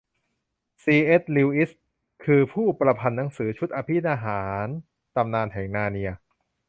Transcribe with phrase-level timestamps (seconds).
[0.83, 0.95] ซี.
[1.05, 1.23] เอส.
[1.35, 1.71] ลิวอิส
[2.25, 4.67] คือ ผู้ประพันธ์หนังสือชุด อภินิหาร
[5.15, 6.11] ตำนานแห่งนาร์เนีย